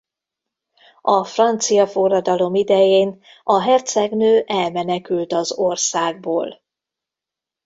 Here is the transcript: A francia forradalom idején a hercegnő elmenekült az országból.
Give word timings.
A 1.01 1.23
francia 1.25 1.87
forradalom 1.87 2.55
idején 2.55 3.21
a 3.43 3.61
hercegnő 3.61 4.43
elmenekült 4.47 5.33
az 5.33 5.51
országból. 5.51 6.61